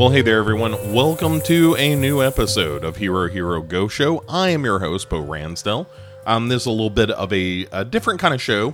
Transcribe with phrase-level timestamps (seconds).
[0.00, 0.94] Well, hey there, everyone.
[0.94, 4.24] Welcome to a new episode of Hero Hero Go Show.
[4.30, 5.86] I am your host, Bo Ransdell.
[6.24, 8.72] Um, this is a little bit of a, a different kind of show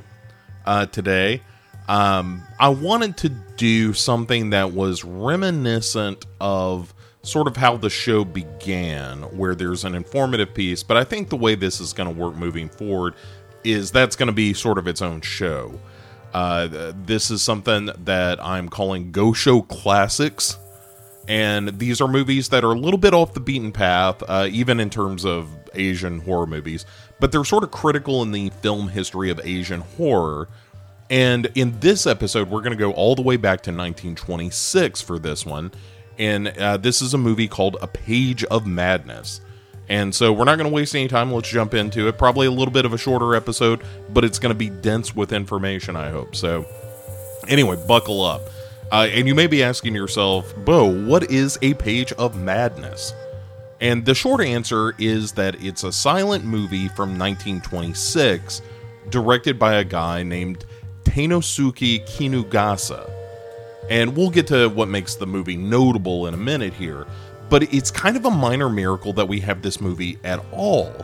[0.66, 1.42] uh, today.
[1.88, 6.94] Um, I wanted to do something that was reminiscent of
[7.24, 11.36] sort of how the show began, where there's an informative piece, but I think the
[11.36, 13.14] way this is going to work moving forward
[13.64, 15.76] is that's going to be sort of its own show.
[16.32, 20.58] Uh, this is something that I'm calling Go Show Classics.
[21.28, 24.78] And these are movies that are a little bit off the beaten path, uh, even
[24.78, 26.86] in terms of Asian horror movies,
[27.20, 30.48] but they're sort of critical in the film history of Asian horror.
[31.10, 35.18] And in this episode, we're going to go all the way back to 1926 for
[35.18, 35.72] this one.
[36.18, 39.40] And uh, this is a movie called A Page of Madness.
[39.88, 41.32] And so we're not going to waste any time.
[41.32, 42.18] Let's jump into it.
[42.18, 45.32] Probably a little bit of a shorter episode, but it's going to be dense with
[45.32, 46.34] information, I hope.
[46.34, 46.66] So,
[47.46, 48.42] anyway, buckle up.
[48.92, 53.12] Uh, and you may be asking yourself, Bo, what is a page of madness?
[53.80, 58.62] And the short answer is that it's a silent movie from 1926,
[59.10, 60.64] directed by a guy named
[61.04, 63.10] Teinosuke Kinugasa.
[63.90, 67.06] And we'll get to what makes the movie notable in a minute here
[67.48, 70.94] but it's kind of a minor miracle that we have this movie at all.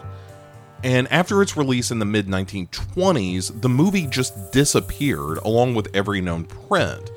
[0.85, 6.21] And after its release in the mid 1920s, the movie just disappeared along with every
[6.21, 7.11] known print.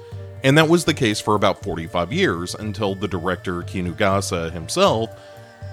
[0.46, 5.10] And that was the case for about 45 years until the director Kinugasa himself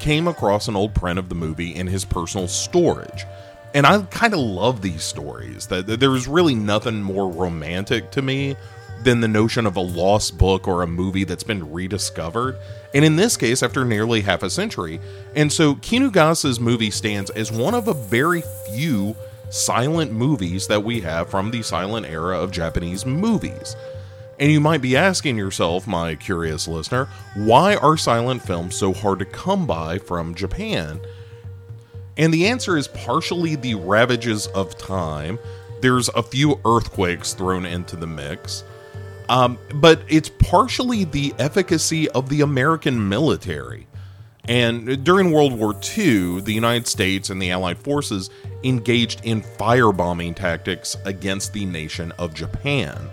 [0.00, 3.26] came across an old print of the movie in his personal storage.
[3.74, 5.66] And I kind of love these stories.
[5.66, 8.56] That there's really nothing more romantic to me
[9.04, 12.56] than the notion of a lost book or a movie that's been rediscovered,
[12.94, 15.00] and in this case, after nearly half a century.
[15.34, 19.16] And so Kinugasa's movie stands as one of a very few
[19.50, 23.76] silent movies that we have from the silent era of Japanese movies.
[24.38, 29.18] And you might be asking yourself, my curious listener, why are silent films so hard
[29.20, 31.00] to come by from Japan?
[32.16, 35.38] And the answer is partially the ravages of time.
[35.80, 38.64] There's a few earthquakes thrown into the mix.
[39.28, 43.86] Um, but it's partially the efficacy of the American military.
[44.48, 48.28] And during World War II, the United States and the Allied forces
[48.64, 53.08] engaged in firebombing tactics against the nation of Japan.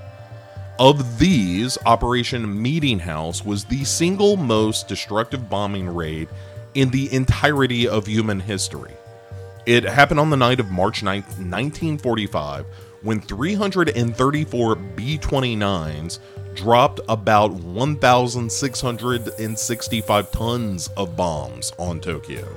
[0.80, 6.30] Of these, Operation Meeting House was the single most destructive bombing raid
[6.74, 8.94] in the entirety of human history.
[9.66, 12.66] It happened on the night of March 9, 1945,
[13.02, 16.20] when 334 B 29s
[16.56, 22.48] dropped about 1,665 tons of bombs on Tokyo.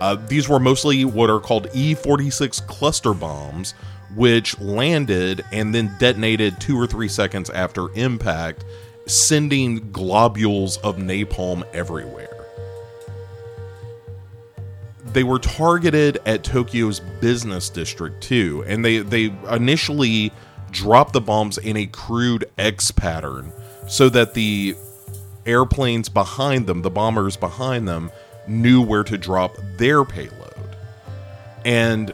[0.00, 3.74] Uh, these were mostly what are called E 46 cluster bombs,
[4.14, 8.64] which landed and then detonated two or three seconds after impact,
[9.06, 12.40] sending globules of napalm everywhere
[15.12, 20.32] they were targeted at Tokyo's business district too, and they they initially
[20.70, 23.52] dropped the bombs in a crude X pattern
[23.88, 24.76] so that the
[25.46, 28.10] airplanes behind them, the bombers behind them,
[28.46, 30.76] knew where to drop their payload.
[31.64, 32.12] And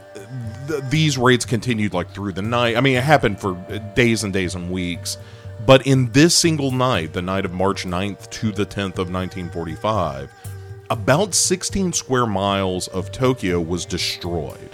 [0.67, 2.77] th- these raids continued like through the night.
[2.77, 3.53] I mean, it happened for
[3.95, 5.17] days and days and weeks.
[5.65, 10.31] But in this single night, the night of March 9th to the 10th of 1945,
[10.89, 14.69] about 16 square miles of Tokyo was destroyed,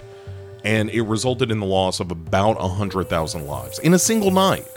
[0.64, 4.68] and it resulted in the loss of about 100,000 lives in a single night.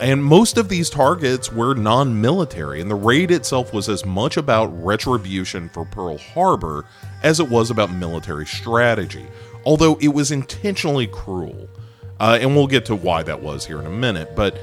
[0.00, 4.38] And most of these targets were non military, and the raid itself was as much
[4.38, 6.86] about retribution for Pearl Harbor
[7.22, 9.26] as it was about military strategy,
[9.64, 11.68] although it was intentionally cruel.
[12.18, 14.36] Uh, and we'll get to why that was here in a minute.
[14.36, 14.58] But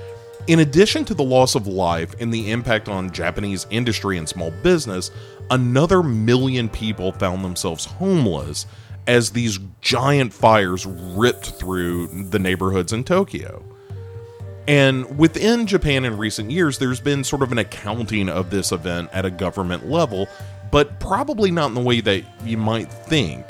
[0.47, 4.51] in addition to the loss of life and the impact on Japanese industry and small
[4.63, 5.11] business,
[5.49, 8.65] another million people found themselves homeless
[9.07, 13.63] as these giant fires ripped through the neighborhoods in Tokyo.
[14.67, 19.09] And within Japan in recent years, there's been sort of an accounting of this event
[19.13, 20.27] at a government level,
[20.71, 23.45] but probably not in the way that you might think.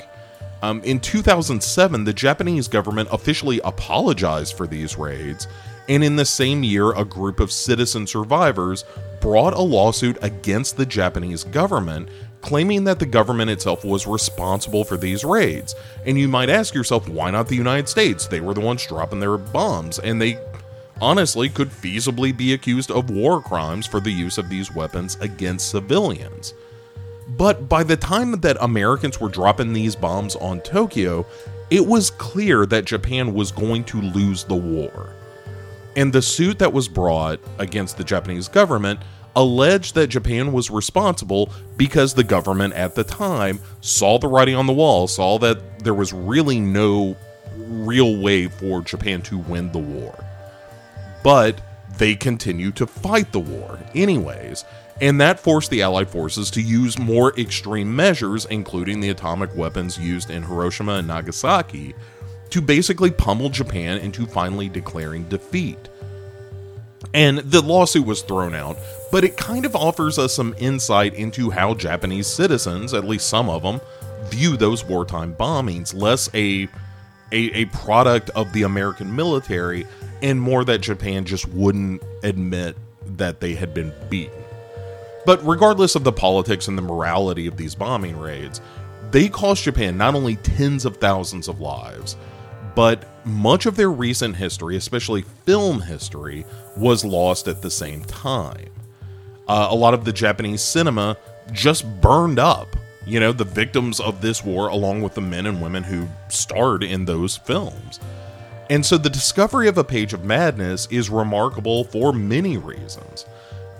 [0.62, 5.46] Um, in 2007, the Japanese government officially apologized for these raids,
[5.88, 8.84] and in the same year, a group of citizen survivors
[9.20, 12.08] brought a lawsuit against the Japanese government,
[12.40, 15.74] claiming that the government itself was responsible for these raids.
[16.04, 18.26] And you might ask yourself, why not the United States?
[18.26, 20.38] They were the ones dropping their bombs, and they
[21.00, 25.70] honestly could feasibly be accused of war crimes for the use of these weapons against
[25.70, 26.54] civilians.
[27.28, 31.26] But by the time that Americans were dropping these bombs on Tokyo,
[31.70, 35.12] it was clear that Japan was going to lose the war.
[35.96, 39.00] And the suit that was brought against the Japanese government
[39.36, 44.66] alleged that Japan was responsible because the government at the time saw the writing on
[44.66, 47.16] the wall, saw that there was really no
[47.56, 50.24] real way for Japan to win the war.
[51.22, 51.60] But
[51.98, 54.64] they continued to fight the war, anyways,
[55.00, 59.98] and that forced the Allied forces to use more extreme measures, including the atomic weapons
[59.98, 61.94] used in Hiroshima and Nagasaki,
[62.50, 65.78] to basically pummel Japan into finally declaring defeat.
[67.14, 68.76] And the lawsuit was thrown out,
[69.12, 73.48] but it kind of offers us some insight into how Japanese citizens, at least some
[73.48, 73.80] of them,
[74.24, 76.68] view those wartime bombings, less a,
[77.32, 79.86] a, a product of the American military
[80.22, 82.76] and more that Japan just wouldn't admit
[83.16, 84.37] that they had been beaten.
[85.26, 88.60] But regardless of the politics and the morality of these bombing raids,
[89.10, 92.16] they cost Japan not only tens of thousands of lives,
[92.74, 96.44] but much of their recent history, especially film history,
[96.76, 98.70] was lost at the same time.
[99.48, 101.16] Uh, a lot of the Japanese cinema
[101.52, 102.68] just burned up.
[103.06, 106.84] You know, the victims of this war, along with the men and women who starred
[106.84, 107.98] in those films.
[108.68, 113.24] And so the discovery of A Page of Madness is remarkable for many reasons.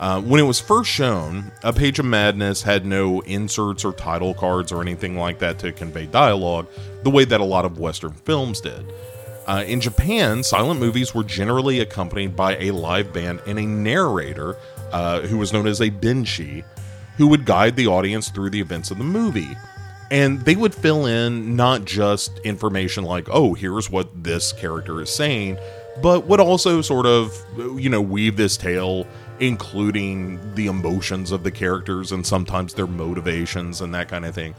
[0.01, 4.33] Uh, when it was first shown, A Page of Madness had no inserts or title
[4.33, 6.69] cards or anything like that to convey dialogue,
[7.03, 8.93] the way that a lot of Western films did.
[9.49, 14.57] Uh, in Japan, silent movies were generally accompanied by a live band and a narrator,
[14.93, 16.65] uh, who was known as a benshi,
[17.17, 19.57] who would guide the audience through the events of the movie.
[20.11, 25.11] And they would fill in not just information like, oh, here's what this character is
[25.11, 25.59] saying,
[26.03, 27.35] but would also sort of,
[27.77, 29.07] you know, weave this tale
[29.41, 34.55] including the emotions of the characters and sometimes their motivations and that kind of thing.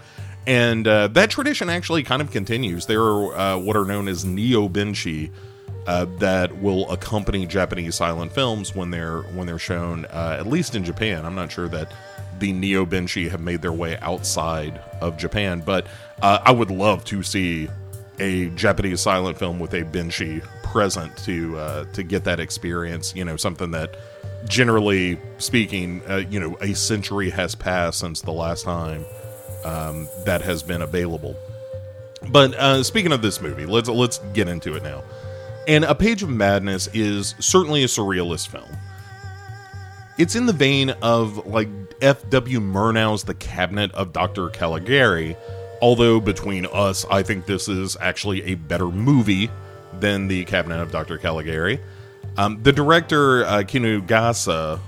[0.48, 2.86] And uh, that tradition actually kind of continues.
[2.86, 5.32] There are uh, what are known as neo benshi
[5.86, 10.76] uh, that will accompany Japanese silent films when they're when they're shown, uh, at least
[10.76, 11.26] in Japan.
[11.26, 11.92] I'm not sure that
[12.40, 15.88] the neo benshi have made their way outside of Japan, but
[16.22, 17.70] uh, I would love to see
[18.20, 23.16] a Japanese silent film with a benshi present to uh, to get that experience.
[23.16, 23.96] You know, something that
[24.48, 29.06] generally speaking, uh, you know, a century has passed since the last time
[29.64, 31.36] um, that has been available.
[32.32, 35.04] But uh, speaking of this movie, let's let's get into it now.
[35.68, 38.70] And A Page of Madness is certainly a surrealist film.
[40.18, 41.70] It's in the vein of like
[42.02, 42.60] F.W.
[42.60, 44.50] Murnau's The Cabinet of Dr.
[44.50, 45.38] Caligari,
[45.82, 49.50] although between us, I think this is actually a better movie
[50.00, 51.18] than The Cabinet of Dr.
[51.18, 51.80] Caligari.
[52.40, 54.80] Um, the director uh, Kinugasa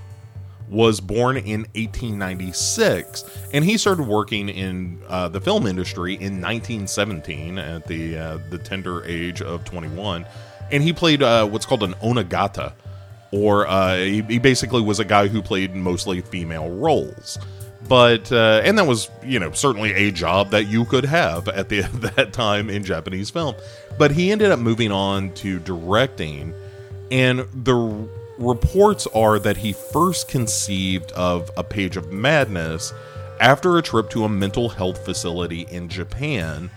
[0.70, 7.58] was born in 1896, and he started working in uh, the film industry in 1917
[7.60, 10.26] at the uh, the tender age of 21,
[10.72, 12.72] and he played uh, what's called an onagata,
[13.34, 17.38] or uh, he, he, basically was a guy who played mostly female roles.
[17.90, 21.68] But uh, and that was you know certainly a job that you could have at
[21.68, 21.82] the
[22.16, 23.56] that time in Japanese film.
[23.98, 26.54] But he ended up moving on to directing
[27.12, 32.94] and the reports are that he first conceived of A Page of Madness
[33.40, 36.72] after a trip to a mental health facility in Japan.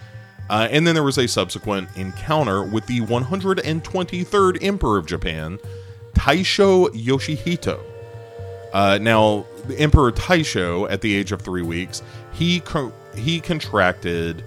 [0.50, 5.58] Uh, and then there was a subsequent encounter with the 123rd Emperor of Japan,
[6.12, 7.80] Taisho Yoshihito.
[8.72, 14.42] Uh, now, the Emperor Taisho, at the age of three weeks, he co- he contracted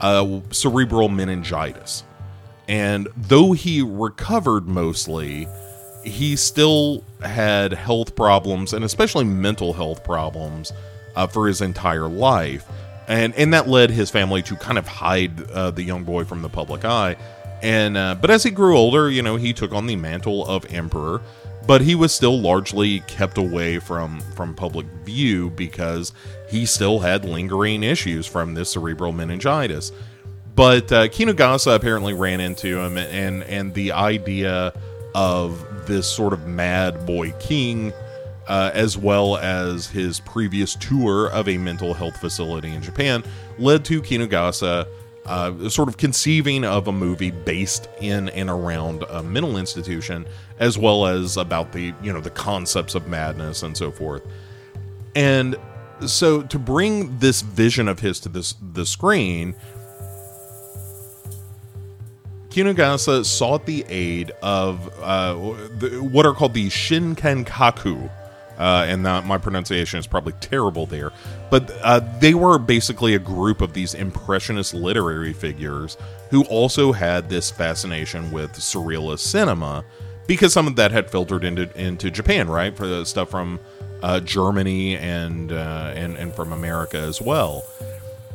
[0.00, 2.04] uh, cerebral meningitis.
[2.70, 5.48] And though he recovered mostly,
[6.04, 10.72] he still had health problems and especially mental health problems
[11.16, 12.64] uh, for his entire life.
[13.08, 16.42] And, and that led his family to kind of hide uh, the young boy from
[16.42, 17.16] the public eye.
[17.60, 20.64] And uh, but as he grew older, you know, he took on the mantle of
[20.72, 21.20] emperor,
[21.66, 26.12] but he was still largely kept away from from public view because
[26.48, 29.90] he still had lingering issues from this cerebral meningitis.
[30.60, 34.74] But uh, Kinugasa apparently ran into him, and and the idea
[35.14, 37.94] of this sort of mad boy king,
[38.46, 43.24] uh, as well as his previous tour of a mental health facility in Japan,
[43.58, 44.86] led to Kinugasa
[45.24, 50.26] uh, sort of conceiving of a movie based in and around a mental institution,
[50.58, 54.26] as well as about the you know the concepts of madness and so forth.
[55.14, 55.56] And
[56.06, 59.54] so to bring this vision of his to this the screen
[62.50, 65.34] Kinugasa sought the aid of uh,
[65.78, 68.10] the, what are called the Shinkankaku.
[68.58, 71.12] Uh, and that, my pronunciation is probably terrible there,
[71.50, 75.96] but uh, they were basically a group of these impressionist literary figures
[76.28, 79.82] who also had this fascination with surrealist cinema
[80.26, 82.76] because some of that had filtered into into Japan, right?
[82.76, 83.60] For the stuff from
[84.02, 87.64] uh, Germany and, uh, and and from America as well.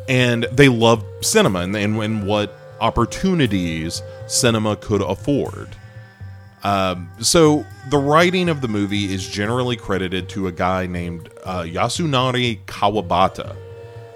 [0.10, 5.70] And they loved cinema and, and, and what opportunities cinema could afford.
[6.64, 11.62] Um, so the writing of the movie is generally credited to a guy named uh,
[11.62, 13.56] Yasunari Kawabata.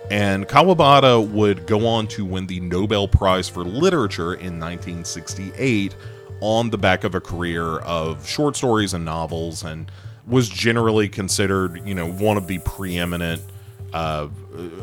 [0.10, 5.96] And Kawabata would go on to win the Nobel Prize for Literature in 1968
[6.42, 9.92] on the back of a career of short stories and novels and
[10.26, 13.42] was generally considered, you know, one of the preeminent
[13.94, 14.28] uh,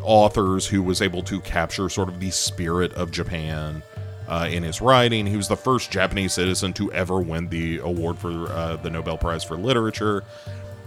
[0.02, 3.82] authors who was able to capture sort of the spirit of Japan
[4.28, 5.26] uh, in his writing.
[5.26, 9.16] He was the first Japanese citizen to ever win the award for uh, the Nobel
[9.18, 10.24] Prize for Literature.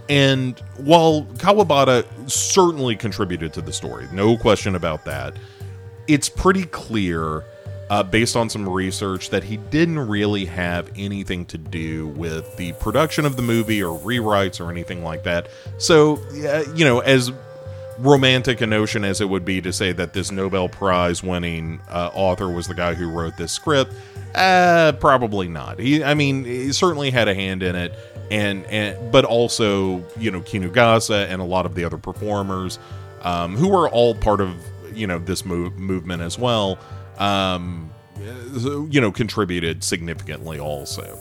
[0.08, 5.36] And while Kawabata certainly contributed to the story, no question about that,
[6.08, 7.44] it's pretty clear,
[7.88, 12.72] uh, based on some research, that he didn't really have anything to do with the
[12.72, 15.48] production of the movie or rewrites or anything like that.
[15.78, 16.20] So,
[16.74, 17.30] you know, as
[18.00, 22.10] romantic a notion as it would be to say that this Nobel Prize winning uh,
[22.14, 23.94] author was the guy who wrote this script,
[24.34, 25.78] uh, probably not.
[25.78, 27.94] He, I mean, he certainly had a hand in it,
[28.30, 32.78] and and but also you know Kinugasa and a lot of the other performers
[33.22, 34.54] um, who were all part of
[34.94, 36.78] you know this move, movement as well.
[37.18, 37.90] Um,
[38.90, 41.18] you know, contributed significantly also.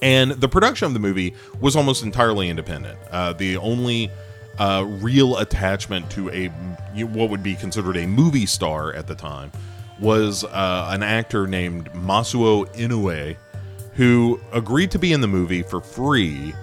[0.00, 2.98] And the production of the movie was almost entirely independent.
[3.10, 4.10] Uh, the only
[4.58, 6.48] uh, real attachment to a
[7.04, 9.52] what would be considered a movie star at the time
[10.00, 13.36] was uh, an actor named Masuo Inoue,
[13.94, 16.54] who agreed to be in the movie for free,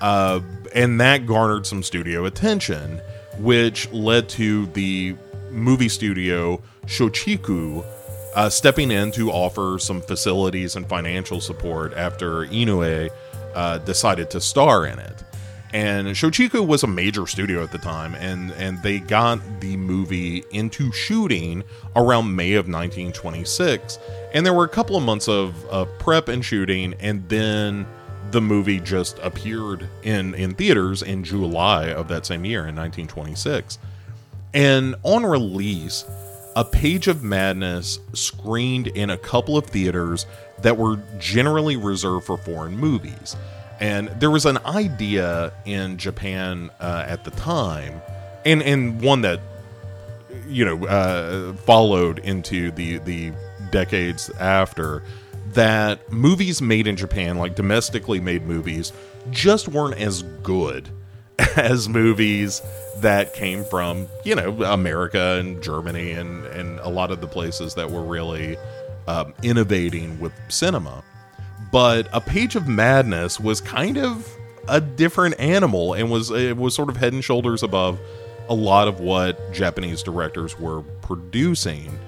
[0.00, 0.40] uh,
[0.74, 3.00] and that garnered some studio attention,
[3.38, 5.16] which led to the
[5.50, 7.84] movie studio Shochiku
[8.34, 13.10] uh, stepping in to offer some facilities and financial support after Inoue
[13.54, 15.24] uh, decided to star in it
[15.72, 20.44] and Shochiku was a major studio at the time, and and they got the movie
[20.50, 21.64] into shooting
[21.96, 23.98] around May of 1926,
[24.34, 27.86] and there were a couple of months of, of prep and shooting, and then
[28.30, 33.78] the movie just appeared in in theaters in July of that same year in 1926,
[34.54, 36.04] and on release.
[36.54, 40.26] A Page of Madness screened in a couple of theaters
[40.60, 43.36] that were generally reserved for foreign movies.
[43.82, 48.00] And there was an idea in Japan uh, at the time,
[48.44, 49.40] and and one that
[50.46, 53.32] you know uh, followed into the the
[53.72, 55.02] decades after
[55.54, 58.92] that movies made in Japan, like domestically made movies,
[59.30, 60.88] just weren't as good
[61.56, 62.62] as movies
[62.98, 67.74] that came from you know America and Germany and and a lot of the places
[67.74, 68.56] that were really
[69.08, 71.02] um, innovating with cinema
[71.72, 74.36] but a page of madness was kind of
[74.68, 77.98] a different animal and was it was sort of head and shoulders above
[78.48, 81.98] a lot of what Japanese directors were producing.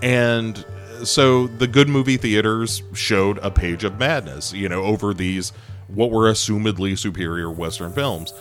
[0.00, 0.64] And
[1.04, 5.52] so the good movie theaters showed a page of madness, you know, over these
[5.88, 8.32] what were assumedly superior Western films.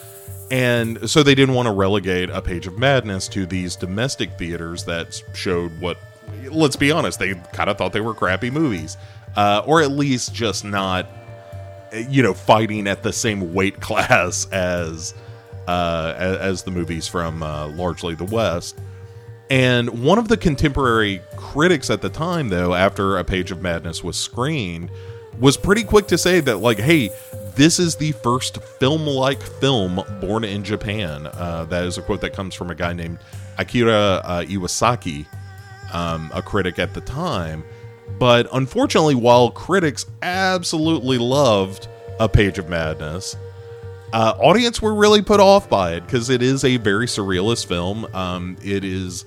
[0.52, 4.84] And so they didn't want to relegate a page of madness to these domestic theaters
[4.84, 5.98] that showed what,
[6.50, 8.98] let's be honest, they kind of thought they were crappy movies
[9.36, 11.08] uh, or at least just not,
[12.10, 15.14] you know, fighting at the same weight class as
[15.68, 18.80] uh, as the movies from uh, largely the West.
[19.50, 24.02] And one of the contemporary critics at the time, though, after A Page of Madness
[24.02, 24.90] was screened,
[25.40, 27.10] was pretty quick to say that, like, hey,
[27.56, 31.28] this is the first film like film born in Japan.
[31.28, 33.20] Uh, that is a quote that comes from a guy named
[33.58, 35.26] Akira uh, Iwasaki,
[35.94, 37.64] um, a critic at the time.
[38.22, 41.88] But unfortunately, while critics absolutely loved
[42.20, 43.36] A Page of Madness,
[44.14, 48.06] uh, audience were really put off by it because it is a very surrealist film.
[48.14, 49.26] Um, it is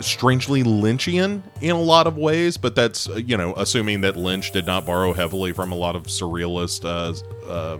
[0.00, 4.52] strangely Lynchian in a lot of ways, but that's, uh, you know, assuming that Lynch
[4.52, 7.78] did not borrow heavily from a lot of surrealist uh, uh,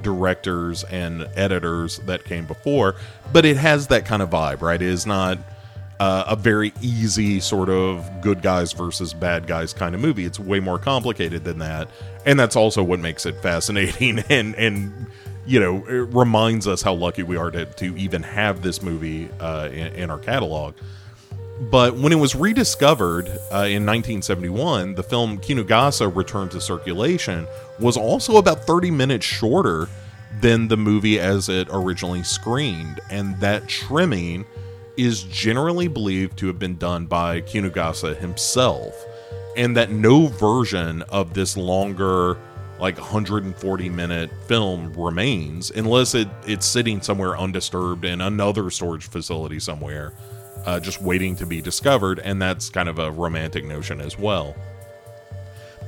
[0.00, 2.94] directors and editors that came before.
[3.32, 4.80] But it has that kind of vibe, right?
[4.80, 5.38] It is not
[6.04, 10.26] uh, a very easy sort of good guys versus bad guys kind of movie.
[10.26, 11.88] It's way more complicated than that,
[12.26, 15.06] and that's also what makes it fascinating and and
[15.46, 19.30] you know it reminds us how lucky we are to, to even have this movie
[19.40, 20.74] uh, in, in, our catalog.
[21.70, 27.46] But when it was rediscovered uh, in 1971, the film Kinugasa returned to circulation
[27.80, 29.88] was also about 30 minutes shorter
[30.42, 34.44] than the movie as it originally screened, and that trimming
[34.96, 38.94] is generally believed to have been done by Kinugasa himself,
[39.56, 42.38] and that no version of this longer,
[42.78, 49.60] like 140 minute film remains unless it it's sitting somewhere undisturbed in another storage facility
[49.60, 50.12] somewhere
[50.66, 54.56] uh, just waiting to be discovered and that's kind of a romantic notion as well.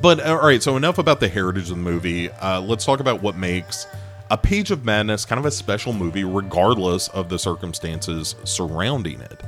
[0.01, 2.31] But all right so enough about the heritage of the movie.
[2.31, 3.87] Uh, let's talk about what makes
[4.31, 9.43] a page of madness kind of a special movie regardless of the circumstances surrounding it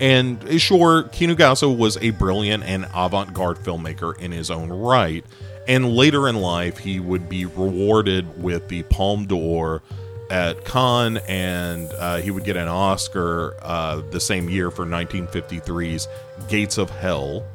[0.00, 5.24] and uh, sure, Kinugasa was a brilliant and avant garde filmmaker in his own right,
[5.66, 9.82] and later in life, he would be rewarded with the Palme d'Or
[10.30, 16.06] at Cannes, and uh, he would get an Oscar uh, the same year for 1953's
[16.48, 17.46] Gates of Hell.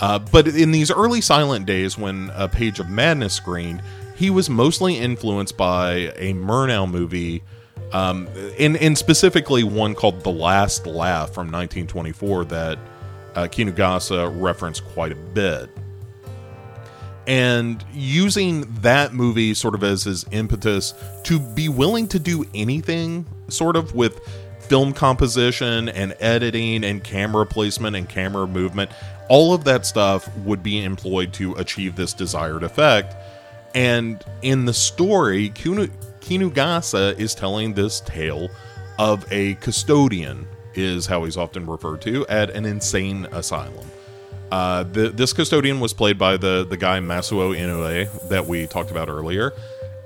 [0.00, 3.82] Uh, but in these early silent days, when A Page of Madness screened,
[4.14, 7.42] he was mostly influenced by a Murnau movie
[7.92, 8.28] um,
[8.58, 12.78] and, and specifically one called The Last Laugh from 1924 that
[13.34, 15.70] uh, Kinugasa referenced quite a bit.
[17.26, 20.92] And using that movie sort of as his impetus
[21.22, 24.20] to be willing to do anything, sort of with
[24.60, 28.90] film composition and editing and camera placement and camera movement,
[29.28, 33.14] all of that stuff would be employed to achieve this desired effect.
[33.74, 38.50] And in the story, Kinugasa is telling this tale
[38.98, 43.86] of a custodian, is how he's often referred to, at an insane asylum.
[44.52, 48.92] Uh, the, this custodian was played by the, the guy Masuo Inoue that we talked
[48.92, 49.52] about earlier,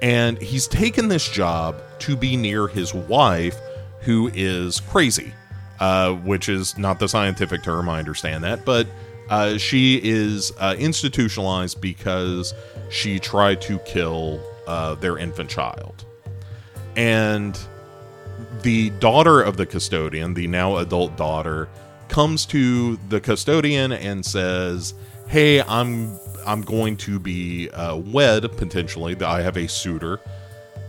[0.01, 3.57] and he's taken this job to be near his wife,
[4.01, 5.35] who is crazy,
[5.81, 8.87] uh, which is not the scientific term, I understand that, but
[9.31, 12.55] uh, she is uh, institutionalized because
[12.91, 16.05] she tried to kill uh, their infant child
[16.99, 17.59] and
[18.63, 21.69] the daughter of the custodian, the now adult daughter,
[22.09, 24.95] comes to the custodian and says,
[25.29, 29.17] "Hey, I'm I'm going to be uh, wed potentially.
[29.23, 30.21] I have a suitor."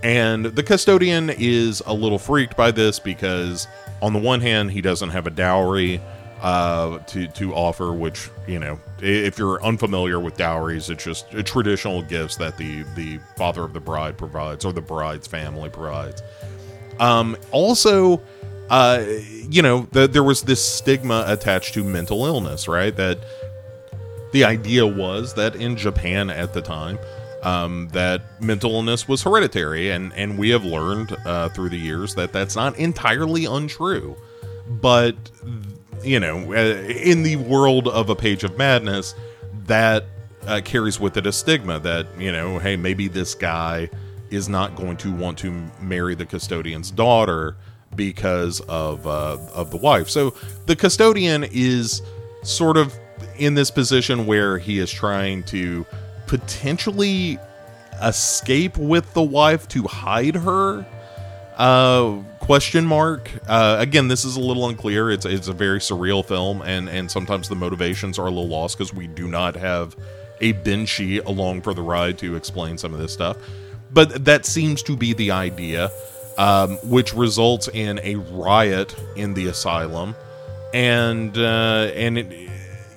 [0.02, 3.68] And the custodian is a little freaked by this because,
[4.02, 6.02] on the one hand, he doesn't have a dowry
[6.42, 12.02] uh, to to offer, which you know, if you're unfamiliar with dowries, it's just traditional
[12.02, 16.22] gifts that the the father of the bride provides or the bride's family provides.
[17.00, 18.22] Um, also,
[18.70, 19.04] uh,
[19.50, 22.96] you know, the, there was this stigma attached to mental illness, right?
[22.96, 23.20] That
[24.32, 27.00] the idea was that in Japan at the time,
[27.42, 32.16] um, that mental illness was hereditary, and and we have learned uh, through the years
[32.16, 34.16] that that's not entirely untrue,
[34.68, 35.16] but
[36.04, 39.16] you know, uh, in the world of a page of madness,
[39.66, 40.06] that
[40.48, 43.90] uh, carries with it a stigma that you know, hey, maybe this guy
[44.30, 47.56] is not going to want to marry the custodian's daughter
[47.96, 50.10] because of uh, of the wife.
[50.10, 50.34] So
[50.66, 52.02] the custodian is
[52.44, 52.94] sort of
[53.38, 55.86] in this position where he is trying to
[56.28, 57.38] potentially
[58.02, 60.86] escape with the wife to hide her.
[61.58, 62.18] Uh,
[62.50, 63.30] question mark.
[63.48, 65.12] Uh, again, this is a little unclear.
[65.12, 68.76] It's it's a very surreal film, and and sometimes the motivations are a little lost
[68.76, 69.96] because we do not have
[70.42, 73.38] a Benshi along for the ride to explain some of this stuff.
[73.94, 75.92] But that seems to be the idea,
[76.40, 80.16] um, which results in a riot in the asylum,
[80.74, 82.50] and uh, and it,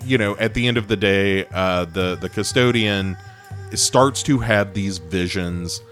[0.06, 3.18] you know at the end of the day, uh, the the custodian
[3.74, 5.82] starts to have these visions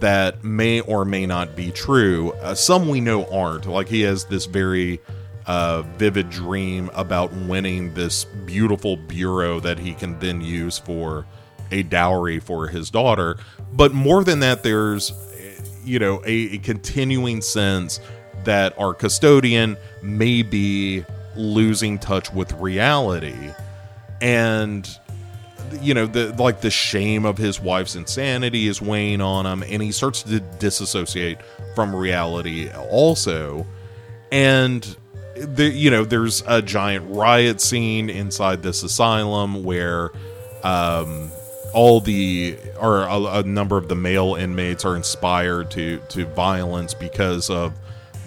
[0.00, 2.32] that may or may not be true.
[2.40, 3.66] Uh, some we know aren't.
[3.66, 5.00] Like he has this very
[5.46, 11.26] uh, vivid dream about winning this beautiful bureau that he can then use for
[11.70, 13.36] a dowry for his daughter.
[13.72, 15.12] But more than that, there's
[15.84, 18.00] you know a, a continuing sense
[18.44, 21.04] that our custodian may be
[21.36, 23.52] losing touch with reality
[24.20, 24.88] and
[25.80, 29.82] you know the like the shame of his wife's insanity is weighing on him and
[29.82, 31.38] he starts to disassociate
[31.74, 33.66] from reality also
[34.32, 34.96] and
[35.36, 40.10] the you know there's a giant riot scene inside this asylum where
[40.62, 41.30] um
[41.72, 46.94] all the or a, a number of the male inmates are inspired to to violence
[46.94, 47.72] because of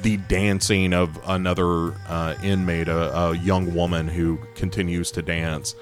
[0.03, 5.75] the dancing of another uh, inmate, a, a, young woman who continues to dance.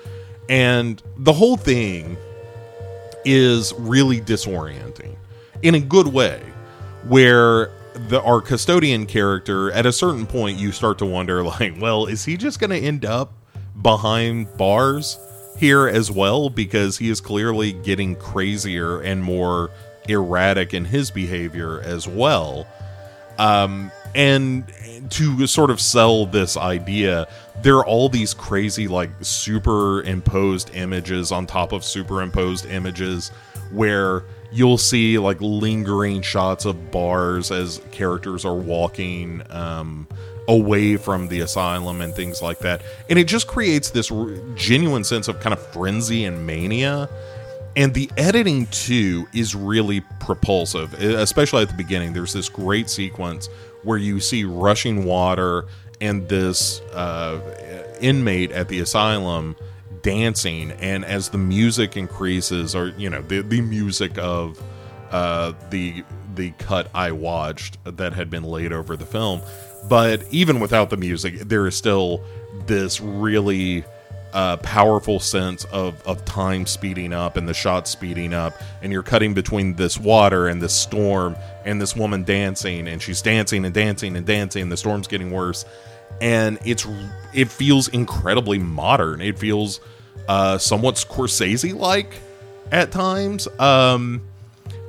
[0.51, 2.17] And the whole thing
[3.23, 5.15] is really disorienting
[5.61, 6.43] in a good way,
[7.07, 7.71] where
[8.09, 12.25] the our custodian character at a certain point you start to wonder like, well, is
[12.25, 13.31] he just going to end up
[13.81, 15.17] behind bars
[15.57, 19.71] here as well because he is clearly getting crazier and more
[20.09, 22.67] erratic in his behavior as well.
[23.37, 24.63] Um, and
[25.09, 27.27] to sort of sell this idea
[27.61, 33.29] there are all these crazy like superimposed images on top of superimposed images
[33.71, 40.07] where you'll see like lingering shots of bars as characters are walking um,
[40.47, 42.81] away from the asylum and things like that.
[43.09, 47.09] And it just creates this r- genuine sense of kind of frenzy and mania.
[47.77, 52.11] And the editing too is really propulsive especially at the beginning.
[52.11, 53.47] There's this great sequence
[53.83, 55.65] where you see rushing water
[55.99, 57.39] and this uh,
[58.01, 59.55] inmate at the asylum
[60.01, 60.71] dancing.
[60.71, 64.61] And as the music increases or you know the, the music of
[65.11, 69.41] uh, the the cut i watched that had been laid over the film.
[69.89, 72.23] But even without the music there is still
[72.65, 73.83] this really
[74.33, 79.03] uh, powerful sense of, of time speeding up and the shot speeding up and you're
[79.03, 83.73] cutting between this water and this storm and this woman dancing and she's dancing and
[83.73, 85.65] dancing and dancing and the storm's getting worse.
[86.19, 86.85] And it's
[87.33, 89.21] it feels incredibly modern.
[89.21, 89.79] It feels
[90.27, 92.13] uh, somewhat scorsese like
[92.71, 93.47] at times.
[93.59, 94.21] Um,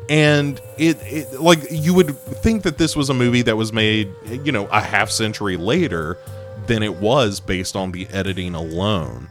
[0.08, 4.12] and it, it like you would think that this was a movie that was made
[4.44, 6.18] you know a half century later
[6.66, 9.28] than it was based on the editing alone.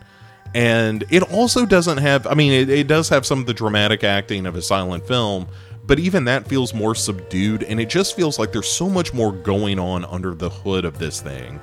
[0.54, 4.04] And it also doesn't have i mean it, it, does have some of the dramatic
[4.04, 5.48] acting of a silent film
[5.86, 9.32] but even that feels more subdued and it just feels like there's so much more
[9.32, 11.60] going on under the hood of this thing.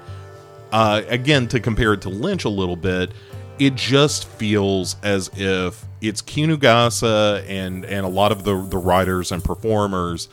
[0.72, 3.12] Uh, again to compare it to lynch a little bit
[3.59, 9.33] it just feels as if it's Kinugasa and and a lot of the the writers
[9.33, 10.28] and performers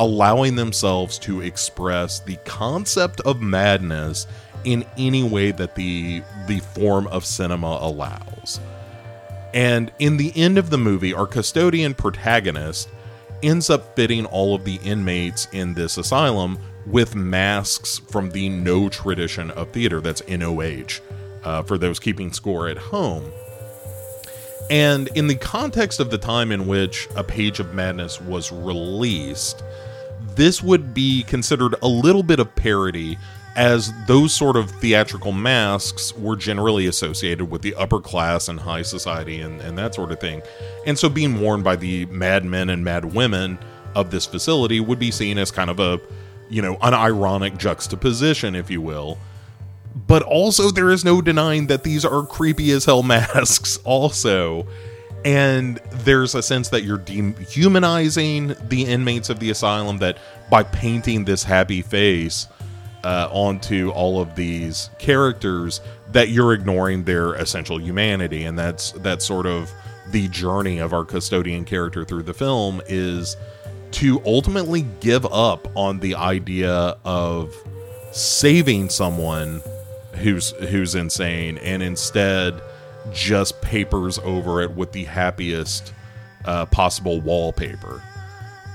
[0.00, 4.26] allowing themselves to express the concept of madness
[4.64, 8.60] in any way that the the form of cinema allows.
[9.52, 12.88] And in the end of the movie, our custodian protagonist
[13.42, 18.88] ends up fitting all of the inmates in this asylum with masks from the Noh
[18.88, 20.00] tradition of theater.
[20.00, 21.00] That's NOH
[21.42, 23.30] uh, for those keeping score at home.
[24.70, 29.64] And in the context of the time in which A Page of Madness was released,
[30.36, 33.18] this would be considered a little bit of parody
[33.56, 38.82] as those sort of theatrical masks were generally associated with the upper class and high
[38.82, 40.42] society and, and that sort of thing.
[40.86, 43.58] And so being worn by the mad men and mad women
[43.94, 46.00] of this facility would be seen as kind of a,
[46.48, 49.18] you know, an ironic juxtaposition, if you will.
[50.06, 54.66] But also, there is no denying that these are creepy as hell masks, also.
[55.24, 61.24] And there's a sense that you're dehumanizing the inmates of the asylum, that by painting
[61.24, 62.46] this happy face,
[63.04, 65.80] uh, onto all of these characters
[66.12, 68.44] that you're ignoring their essential humanity.
[68.44, 69.70] And that's that's sort of
[70.10, 73.36] the journey of our custodian character through the film is
[73.92, 77.54] to ultimately give up on the idea of
[78.12, 79.62] saving someone
[80.14, 82.60] who's who's insane and instead
[83.12, 85.92] just papers over it with the happiest
[86.44, 88.02] uh, possible wallpaper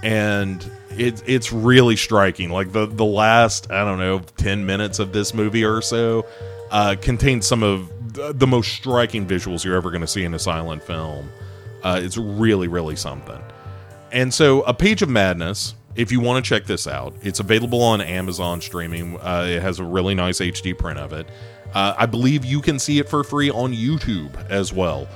[0.06, 2.52] and it, it's really striking.
[2.52, 6.28] Like the the last I don't know ten minutes of this movie or so
[6.72, 10.40] uh, contains some of the most striking visuals you're ever going to see in a
[10.40, 11.30] silent film.
[11.84, 13.42] Uh, it's really really something.
[14.12, 15.74] And so, A Page of Madness.
[15.96, 19.18] If you want to check this out, it's available on Amazon streaming.
[19.18, 21.26] Uh, it has a really nice HD print of it.
[21.74, 25.08] Uh, I believe you can see it for free on YouTube as well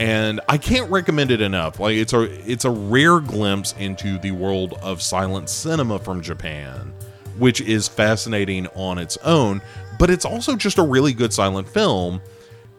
[0.00, 1.78] and I can't recommend it enough.
[1.78, 6.94] Like it's a it's a rare glimpse into the world of silent cinema from Japan,
[7.38, 9.60] which is fascinating on its own,
[9.98, 12.22] but it's also just a really good silent film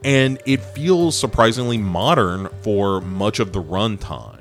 [0.04, 4.40] and it feels surprisingly modern for much of the runtime.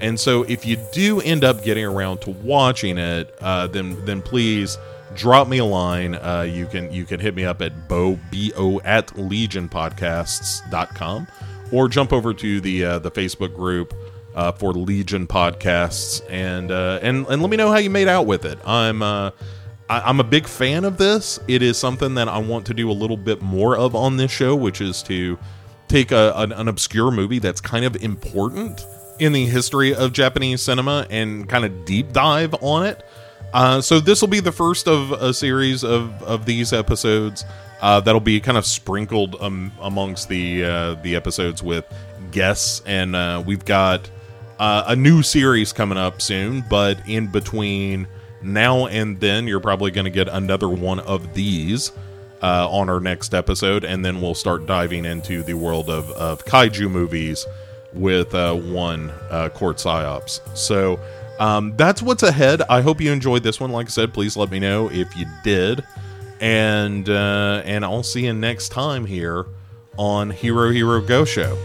[0.00, 4.20] And so if you do end up getting around to watching it, uh, then then
[4.20, 4.76] please
[5.14, 6.16] drop me a line.
[6.16, 11.28] Uh, you can you can hit me up at bo b o at legionpodcasts.com
[11.72, 13.94] or jump over to the uh, the Facebook group
[14.34, 18.26] uh, for Legion podcasts and uh, and and let me know how you made out
[18.26, 18.58] with it.
[18.66, 19.30] I'm uh,
[19.88, 21.40] I, am a big fan of this.
[21.48, 24.30] It is something that I want to do a little bit more of on this
[24.30, 25.38] show, which is to
[25.88, 28.86] take a, an, an obscure movie that's kind of important
[29.18, 33.04] in the history of Japanese cinema and kind of deep dive on it.
[33.52, 37.44] Uh, so this will be the first of a series of of these episodes.
[37.80, 41.84] Uh, that'll be kind of sprinkled um, amongst the uh, the episodes with
[42.30, 44.08] guests, and uh, we've got
[44.58, 46.62] uh, a new series coming up soon.
[46.68, 48.06] But in between
[48.42, 51.90] now and then, you're probably going to get another one of these
[52.42, 56.44] uh, on our next episode, and then we'll start diving into the world of, of
[56.44, 57.46] kaiju movies
[57.94, 59.08] with uh, one
[59.54, 60.40] court psyops.
[60.56, 61.00] So.
[61.40, 62.62] Um, that's what's ahead.
[62.68, 63.72] I hope you enjoyed this one.
[63.72, 65.82] Like I said, please let me know if you did,
[66.38, 69.46] and uh, and I'll see you next time here
[69.96, 71.58] on Hero Hero Go Show.